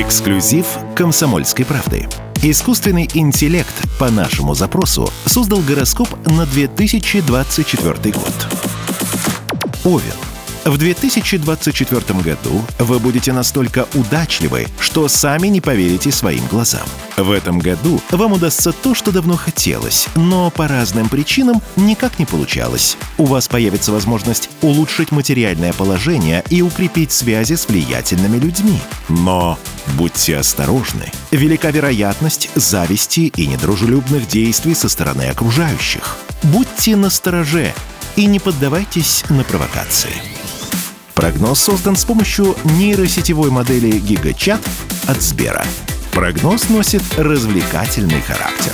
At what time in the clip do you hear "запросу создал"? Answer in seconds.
4.54-5.60